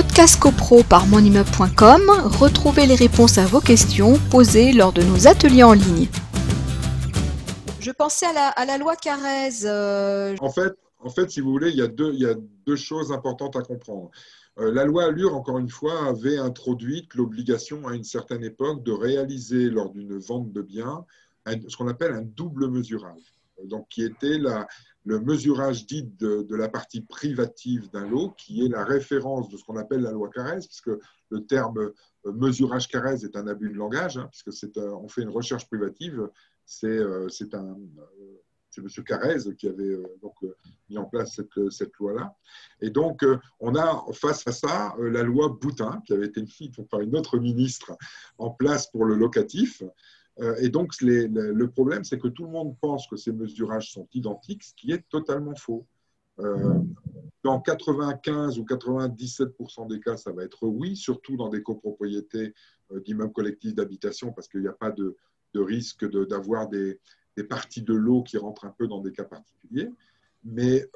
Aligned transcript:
Podcast 0.00 0.38
CoPro 0.38 0.84
par 0.84 1.08
monimmeuble.com, 1.08 2.02
retrouvez 2.38 2.86
les 2.86 2.94
réponses 2.94 3.36
à 3.36 3.46
vos 3.46 3.60
questions 3.60 4.16
posées 4.30 4.72
lors 4.72 4.92
de 4.92 5.02
nos 5.02 5.26
ateliers 5.26 5.64
en 5.64 5.72
ligne. 5.72 6.06
Je 7.80 7.90
pensais 7.90 8.26
à 8.26 8.64
la, 8.64 8.78
loi 8.78 8.94
Carrez. 8.94 9.64
Euh, 9.64 10.36
en, 10.38 10.52
fait, 10.52 10.72
en 11.00 11.10
fait, 11.10 11.28
si 11.32 11.40
vous 11.40 11.50
voulez, 11.50 11.70
il 11.70 11.76
y 11.78 11.82
a 11.82 11.88
deux, 11.88 12.12
il 12.12 12.20
y 12.20 12.26
a 12.26 12.34
deux 12.64 12.76
choses 12.76 13.10
importantes 13.10 13.56
à 13.56 13.62
comprendre. 13.62 14.12
Euh, 14.60 14.70
la 14.72 14.84
loi 14.84 15.06
Allure, 15.06 15.34
encore 15.34 15.58
une 15.58 15.68
fois, 15.68 16.06
avait 16.06 16.38
introduit 16.38 17.08
l'obligation 17.16 17.88
à 17.88 17.96
une 17.96 18.04
certaine 18.04 18.44
époque 18.44 18.84
de 18.84 18.92
réaliser 18.92 19.68
lors 19.68 19.90
d'une 19.90 20.16
vente 20.16 20.52
de 20.52 20.62
biens 20.62 21.04
ce 21.66 21.76
qu'on 21.76 21.88
appelle 21.88 22.12
un 22.12 22.22
double 22.22 22.70
mesurage, 22.70 23.34
donc 23.64 23.88
qui 23.88 24.04
était 24.04 24.38
la, 24.38 24.68
le 25.08 25.20
mesurage 25.20 25.86
dit 25.86 26.02
de, 26.02 26.54
la 26.54 26.68
partie 26.68 27.00
privative 27.00 27.90
d'un 27.90 28.06
lot, 28.06 28.34
qui 28.36 28.66
est 28.66 28.68
la 28.68 28.84
référence 28.84 29.48
de 29.48 29.56
ce 29.56 29.64
qu'on 29.64 29.78
appelle 29.78 30.02
la 30.02 30.12
loi 30.12 30.28
Carrez, 30.28 30.58
puisque 30.58 30.90
le 31.30 31.46
terme 31.46 31.78
euh, 32.26 32.32
mesurage 32.32 32.88
Carrez 32.88 33.24
est 33.24 33.34
un 33.34 33.46
abus 33.46 33.70
de 33.70 33.74
langage, 33.74 34.18
hein, 34.18 34.28
puisque 34.30 34.52
c'est, 34.52 34.76
euh, 34.76 34.94
on 34.96 35.08
fait 35.08 35.22
une 35.22 35.30
recherche 35.30 35.66
privative, 35.66 36.28
c'est, 36.66 36.88
euh, 36.88 37.26
un 37.54 37.76
M. 38.76 38.88
Carrez 39.04 39.54
qui 39.56 39.66
avait 39.66 39.96
donc, 40.20 40.34
mis 40.90 40.98
en 40.98 41.06
place 41.06 41.34
cette, 41.34 41.70
cette 41.70 41.96
loi-là. 41.96 42.36
Et 42.80 42.90
donc, 42.90 43.24
on 43.58 43.74
a 43.74 44.04
face 44.12 44.46
à 44.46 44.52
ça 44.52 44.94
la 45.00 45.24
loi 45.24 45.48
Boutin, 45.60 46.00
qui 46.06 46.12
avait 46.12 46.26
été 46.26 46.42
mise 46.42 46.70
par 46.88 47.00
une 47.00 47.16
autre 47.16 47.38
ministre 47.38 47.96
en 48.36 48.50
place 48.50 48.88
pour 48.88 49.04
le 49.04 49.16
locatif, 49.16 49.82
et 50.60 50.68
donc, 50.68 50.92
le 51.00 51.66
problème, 51.66 52.04
c'est 52.04 52.18
que 52.18 52.28
tout 52.28 52.44
le 52.44 52.50
monde 52.50 52.76
pense 52.80 53.06
que 53.08 53.16
ces 53.16 53.32
mesurages 53.32 53.92
sont 53.92 54.06
identiques, 54.14 54.62
ce 54.62 54.74
qui 54.74 54.92
est 54.92 55.08
totalement 55.08 55.56
faux. 55.56 55.86
Euh, 56.40 56.78
dans 57.42 57.60
95 57.60 58.58
ou 58.58 58.64
97% 58.64 59.88
des 59.88 60.00
cas, 60.00 60.16
ça 60.16 60.30
va 60.30 60.44
être 60.44 60.66
oui, 60.66 60.96
surtout 60.96 61.36
dans 61.36 61.48
des 61.48 61.62
copropriétés 61.62 62.54
euh, 62.92 63.00
d'immeubles 63.00 63.32
collectifs 63.32 63.74
d'habitation, 63.74 64.32
parce 64.32 64.46
qu'il 64.48 64.60
n'y 64.60 64.68
a 64.68 64.72
pas 64.72 64.92
de, 64.92 65.16
risque 65.54 66.08
d'avoir 66.28 66.68
des, 66.68 67.00
parties 67.48 67.82
de 67.82 67.94
l'eau 67.94 68.22
qui 68.22 68.36
rentrent 68.36 68.64
un 68.64 68.74
peu 68.76 68.86
dans 68.86 69.00
des 69.00 69.10
cas 69.10 69.24
particuliers. 69.24 69.90
Mais 70.44 70.88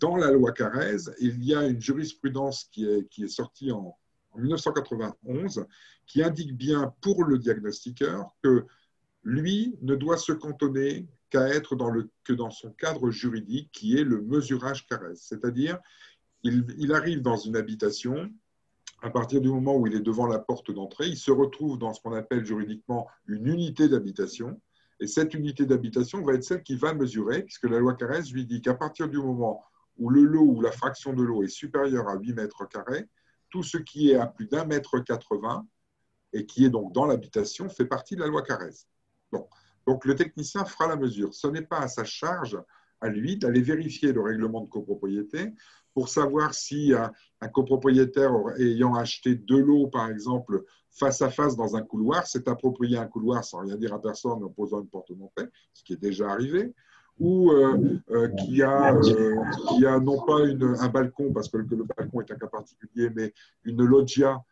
dans 0.00 0.16
la 0.16 0.30
loi 0.30 0.52
Carrez, 0.52 0.96
il 1.20 1.44
y 1.44 1.54
a 1.54 1.66
une 1.66 1.80
jurisprudence 1.80 2.64
qui 2.64 2.86
est 2.86 3.28
sortie 3.28 3.70
en, 3.70 3.96
en 4.32 4.38
1991 4.38 5.66
qui 6.06 6.22
indique 6.22 6.56
bien 6.56 6.94
pour 7.00 7.24
le 7.24 7.38
diagnostiqueur 7.38 8.34
que 8.42 8.66
lui 9.24 9.76
ne 9.82 9.94
doit 9.94 10.16
se 10.16 10.32
cantonner 10.32 11.06
qu'à 11.30 11.48
être 11.48 11.76
dans 11.76 11.90
le, 11.90 12.10
que 12.24 12.32
dans 12.32 12.50
son 12.50 12.70
cadre 12.72 13.10
juridique 13.10 13.70
qui 13.72 13.96
est 13.96 14.04
le 14.04 14.20
mesurage 14.20 14.86
caresse. 14.86 15.24
C'est-à-dire, 15.28 15.78
il, 16.42 16.92
arrive 16.92 17.22
dans 17.22 17.36
une 17.36 17.56
habitation, 17.56 18.30
à 19.00 19.10
partir 19.10 19.40
du 19.40 19.48
moment 19.48 19.76
où 19.76 19.86
il 19.86 19.94
est 19.94 20.00
devant 20.00 20.26
la 20.26 20.38
porte 20.38 20.70
d'entrée, 20.72 21.06
il 21.06 21.16
se 21.16 21.30
retrouve 21.30 21.78
dans 21.78 21.94
ce 21.94 22.00
qu'on 22.00 22.12
appelle 22.12 22.44
juridiquement 22.44 23.08
une 23.26 23.46
unité 23.46 23.88
d'habitation. 23.88 24.60
Et 25.00 25.06
cette 25.06 25.34
unité 25.34 25.66
d'habitation 25.66 26.22
va 26.22 26.34
être 26.34 26.44
celle 26.44 26.62
qui 26.62 26.76
va 26.76 26.94
mesurer, 26.94 27.44
puisque 27.44 27.64
la 27.64 27.78
loi 27.78 27.94
Carrez 27.94 28.22
lui 28.32 28.44
dit 28.44 28.60
qu'à 28.60 28.74
partir 28.74 29.08
du 29.08 29.18
moment 29.18 29.64
où 29.98 30.10
le 30.10 30.22
lot 30.22 30.44
ou 30.44 30.60
la 30.60 30.72
fraction 30.72 31.12
de 31.12 31.22
l'eau 31.22 31.42
est 31.42 31.48
supérieure 31.48 32.08
à 32.08 32.16
8 32.16 32.34
mètres 32.34 32.68
carrés, 32.68 33.08
tout 33.52 33.62
ce 33.62 33.76
qui 33.76 34.10
est 34.10 34.16
à 34.16 34.26
plus 34.26 34.46
d'un 34.46 34.64
mètre 34.64 34.98
80 34.98 35.66
et 36.32 36.46
qui 36.46 36.64
est 36.64 36.70
donc 36.70 36.92
dans 36.92 37.06
l'habitation 37.06 37.68
fait 37.68 37.84
partie 37.84 38.16
de 38.16 38.20
la 38.20 38.26
loi 38.26 38.42
Carrez. 38.42 38.74
Donc 39.86 40.04
le 40.04 40.14
technicien 40.14 40.64
fera 40.64 40.88
la 40.88 40.96
mesure. 40.96 41.34
Ce 41.34 41.46
n'est 41.46 41.62
pas 41.62 41.80
à 41.80 41.88
sa 41.88 42.04
charge, 42.04 42.58
à 43.00 43.08
lui, 43.08 43.36
d'aller 43.36 43.60
vérifier 43.60 44.12
le 44.12 44.22
règlement 44.22 44.60
de 44.62 44.68
copropriété 44.68 45.52
pour 45.92 46.08
savoir 46.08 46.54
si 46.54 46.94
un, 46.94 47.48
copropriétaire 47.48 48.32
ayant 48.58 48.94
acheté 48.94 49.34
de 49.34 49.56
l'eau, 49.56 49.88
par 49.88 50.08
exemple, 50.08 50.64
face 50.90 51.20
à 51.20 51.30
face 51.30 51.56
dans 51.56 51.76
un 51.76 51.82
couloir, 51.82 52.26
s'est 52.26 52.48
approprié 52.48 52.96
un 52.96 53.06
couloir 53.06 53.44
sans 53.44 53.58
rien 53.58 53.76
dire 53.76 53.92
à 53.92 54.00
personne 54.00 54.42
en 54.42 54.48
posant 54.48 54.80
une 54.80 54.88
porte 54.88 55.10
montée, 55.10 55.44
ce 55.74 55.82
qui 55.82 55.92
est 55.94 56.00
déjà 56.00 56.30
arrivé, 56.30 56.72
ou 57.18 57.50
euh, 57.50 58.00
euh, 58.10 58.28
qui, 58.28 58.62
a, 58.62 58.94
euh, 58.94 59.36
qui 59.68 59.86
a 59.86 60.00
non 60.00 60.24
pas 60.24 60.44
une, 60.44 60.62
un 60.80 60.88
balcon, 60.88 61.32
parce 61.32 61.48
que 61.48 61.58
le, 61.58 61.84
balcon 61.84 62.20
est 62.20 62.30
un 62.32 62.36
cas 62.36 62.46
particulier, 62.46 63.10
mais 63.14 63.32
une 63.64 63.84
loggia 63.84 64.42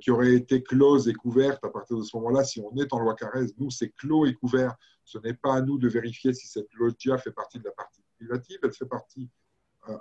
qui 0.00 0.10
aurait 0.10 0.32
été 0.32 0.62
close 0.62 1.08
et 1.08 1.12
couverte 1.12 1.62
à 1.62 1.68
partir 1.68 1.98
de 1.98 2.02
ce 2.02 2.16
moment-là, 2.16 2.42
si 2.42 2.58
on 2.60 2.74
est 2.76 2.90
en 2.94 3.00
loi 3.00 3.14
Carrez, 3.14 3.46
nous, 3.58 3.70
c'est 3.70 3.90
clos 3.90 4.24
et 4.24 4.32
couvert. 4.32 4.74
Ce 5.04 5.18
n'est 5.18 5.34
pas 5.34 5.56
à 5.56 5.60
nous 5.60 5.76
de 5.76 5.88
vérifier 5.88 6.32
si 6.32 6.46
cette 6.46 6.72
loggia 6.74 7.18
fait 7.18 7.32
partie 7.32 7.58
de 7.58 7.64
la 7.64 7.72
partie 7.72 8.00
privative, 8.16 8.58
elle 8.62 8.72
fait 8.72 8.86
partie 8.86 9.28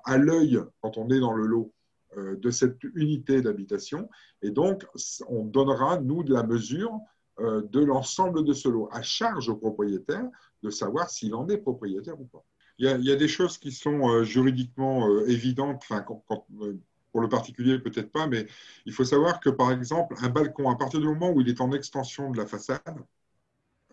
à 0.05 0.17
l'œil, 0.17 0.61
quand 0.79 0.97
on 0.97 1.09
est 1.09 1.19
dans 1.19 1.33
le 1.33 1.45
lot, 1.45 1.73
de 2.15 2.49
cette 2.49 2.81
unité 2.95 3.41
d'habitation. 3.41 4.07
Et 4.41 4.51
donc, 4.51 4.85
on 5.27 5.43
donnera, 5.43 5.99
nous, 5.99 6.23
de 6.23 6.33
la 6.33 6.43
mesure 6.43 6.97
de 7.39 7.79
l'ensemble 7.83 8.43
de 8.43 8.53
ce 8.53 8.69
lot, 8.69 8.89
à 8.91 9.01
charge 9.01 9.49
au 9.49 9.55
propriétaire 9.55 10.29
de 10.61 10.69
savoir 10.69 11.09
s'il 11.09 11.35
en 11.35 11.47
est 11.49 11.57
propriétaire 11.57 12.19
ou 12.19 12.25
pas. 12.25 12.45
Il 12.79 13.05
y 13.05 13.11
a, 13.11 13.15
des 13.15 13.27
choses 13.27 13.57
qui 13.57 13.71
sont 13.71 14.09
euh, 14.09 14.23
juridiquement 14.23 15.07
euh, 15.07 15.27
évidentes, 15.27 15.83
enfin, 15.83 16.01
pour 16.01 17.21
le 17.21 17.29
particulier 17.29 17.77
peut-être 17.77 18.11
pas, 18.11 18.25
mais 18.25 18.47
il 18.85 18.93
faut 18.93 19.05
savoir 19.05 19.39
que 19.39 19.49
par 19.49 19.71
exemple, 19.71 20.15
un 20.21 20.29
balcon, 20.29 20.71
à 20.71 20.75
partir 20.75 20.99
du 20.99 21.05
moment 21.05 21.29
où 21.31 21.41
il 21.41 21.49
est 21.49 21.61
en 21.61 21.71
extension 21.71 22.31
de 22.31 22.37
la 22.37 22.47
façade, 22.47 23.05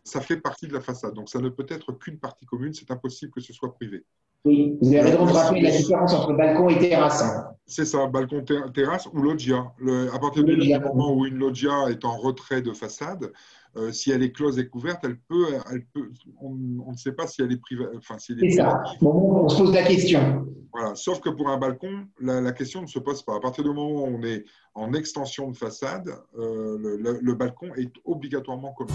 ça 0.02 0.22
fait 0.22 0.38
partie 0.38 0.66
de 0.66 0.72
la 0.72 0.80
façade. 0.80 1.14
Donc 1.14 1.28
ça 1.28 1.40
ne 1.40 1.50
peut 1.50 1.66
être 1.68 1.92
qu'une 1.92 2.18
partie 2.18 2.46
commune, 2.46 2.72
c'est 2.72 2.90
impossible 2.90 3.32
que 3.32 3.40
ce 3.40 3.52
soit 3.52 3.74
privé. 3.74 4.04
Oui, 4.44 4.78
vous 4.80 4.88
avez 4.88 5.00
raison 5.02 5.26
de 5.26 5.32
rappeler 5.32 5.60
la 5.60 5.70
différence 5.70 6.14
entre 6.14 6.32
balcon 6.32 6.68
et 6.70 6.78
terrasse. 6.78 7.22
Hein. 7.22 7.50
C'est 7.66 7.84
ça, 7.84 8.06
balcon, 8.06 8.42
terrasse 8.74 9.06
ou 9.12 9.22
loggia. 9.22 9.72
à 10.12 10.18
partir 10.18 10.42
du 10.42 10.56
moment 10.56 11.14
où 11.14 11.26
une 11.26 11.38
loggia 11.38 11.88
est 11.88 12.04
en 12.04 12.16
retrait 12.16 12.62
de 12.62 12.72
façade, 12.72 13.30
euh, 13.76 13.92
si 13.92 14.10
elle 14.10 14.24
est 14.24 14.32
close 14.32 14.58
et 14.58 14.66
couverte, 14.66 15.00
elle 15.04 15.18
peut, 15.28 15.46
elle 15.70 15.84
peut 15.94 16.10
on, 16.40 16.54
ne 16.54 16.96
sait 16.96 17.12
pas 17.12 17.28
si 17.28 17.42
elle 17.42 17.52
est 17.52 17.60
privée. 17.60 17.86
Enfin, 17.96 18.18
si 18.18 18.34
c'est 18.40 18.50
ça. 18.50 18.82
on 19.02 19.48
se 19.48 19.58
pose 19.58 19.72
la 19.72 19.84
question. 19.84 20.46
Voilà. 20.72 20.96
Sauf 20.96 21.20
que 21.20 21.28
pour 21.28 21.48
un 21.48 21.58
balcon, 21.58 22.06
la, 22.20 22.50
question 22.52 22.82
ne 22.82 22.88
se 22.88 22.98
pose 22.98 23.22
pas. 23.22 23.36
À 23.36 23.40
partir 23.40 23.62
du 23.62 23.70
moment 23.70 24.02
où 24.02 24.18
on 24.18 24.22
est 24.24 24.44
en 24.74 24.92
extension 24.92 25.48
de 25.48 25.56
façade, 25.56 26.08
euh, 26.38 26.76
le, 26.80 27.18
le 27.20 27.34
balcon 27.34 27.72
est 27.76 27.92
obligatoirement 28.04 28.72
commun. 28.72 28.94